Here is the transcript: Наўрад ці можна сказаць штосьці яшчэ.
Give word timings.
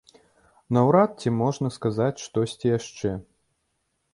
Наўрад 0.77 1.11
ці 1.23 1.33
можна 1.41 1.67
сказаць 1.77 2.23
штосьці 2.25 2.67
яшчэ. 2.77 3.11